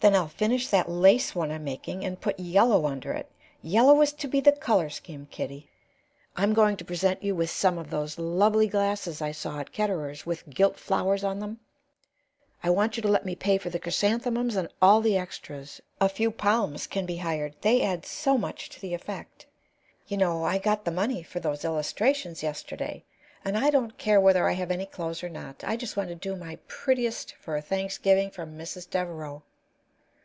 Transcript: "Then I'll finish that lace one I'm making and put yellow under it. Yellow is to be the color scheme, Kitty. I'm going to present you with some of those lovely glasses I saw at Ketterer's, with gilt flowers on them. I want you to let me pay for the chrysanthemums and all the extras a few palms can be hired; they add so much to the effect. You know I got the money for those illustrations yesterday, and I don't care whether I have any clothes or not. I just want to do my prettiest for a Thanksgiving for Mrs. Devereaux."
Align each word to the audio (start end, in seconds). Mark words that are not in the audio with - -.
"Then 0.00 0.14
I'll 0.14 0.28
finish 0.28 0.68
that 0.68 0.88
lace 0.88 1.34
one 1.34 1.50
I'm 1.50 1.64
making 1.64 2.04
and 2.04 2.20
put 2.20 2.38
yellow 2.38 2.86
under 2.86 3.12
it. 3.14 3.28
Yellow 3.62 4.00
is 4.00 4.12
to 4.12 4.28
be 4.28 4.38
the 4.38 4.52
color 4.52 4.90
scheme, 4.90 5.26
Kitty. 5.28 5.68
I'm 6.36 6.54
going 6.54 6.76
to 6.76 6.84
present 6.84 7.24
you 7.24 7.34
with 7.34 7.50
some 7.50 7.78
of 7.78 7.90
those 7.90 8.16
lovely 8.16 8.68
glasses 8.68 9.20
I 9.20 9.32
saw 9.32 9.58
at 9.58 9.72
Ketterer's, 9.72 10.24
with 10.24 10.48
gilt 10.48 10.78
flowers 10.78 11.24
on 11.24 11.40
them. 11.40 11.58
I 12.62 12.70
want 12.70 12.96
you 12.96 13.02
to 13.02 13.08
let 13.08 13.26
me 13.26 13.34
pay 13.34 13.58
for 13.58 13.70
the 13.70 13.80
chrysanthemums 13.80 14.54
and 14.54 14.68
all 14.80 15.00
the 15.00 15.16
extras 15.18 15.80
a 16.00 16.08
few 16.08 16.30
palms 16.30 16.86
can 16.86 17.04
be 17.04 17.16
hired; 17.16 17.56
they 17.62 17.82
add 17.82 18.06
so 18.06 18.38
much 18.38 18.68
to 18.70 18.80
the 18.80 18.94
effect. 18.94 19.46
You 20.06 20.16
know 20.16 20.44
I 20.44 20.58
got 20.58 20.84
the 20.84 20.92
money 20.92 21.24
for 21.24 21.40
those 21.40 21.64
illustrations 21.64 22.40
yesterday, 22.40 23.02
and 23.44 23.58
I 23.58 23.70
don't 23.70 23.98
care 23.98 24.20
whether 24.20 24.48
I 24.48 24.52
have 24.52 24.70
any 24.70 24.86
clothes 24.86 25.24
or 25.24 25.28
not. 25.28 25.64
I 25.64 25.76
just 25.76 25.96
want 25.96 26.08
to 26.10 26.14
do 26.14 26.36
my 26.36 26.54
prettiest 26.68 27.34
for 27.34 27.56
a 27.56 27.60
Thanksgiving 27.60 28.30
for 28.30 28.46
Mrs. 28.46 28.88
Devereaux." 28.88 29.42